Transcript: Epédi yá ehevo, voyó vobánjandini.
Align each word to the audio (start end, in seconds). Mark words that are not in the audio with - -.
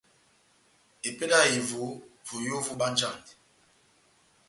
Epédi 1.09 1.33
yá 1.35 1.39
ehevo, 1.49 1.85
voyó 2.27 2.57
vobánjandini. 2.67 3.33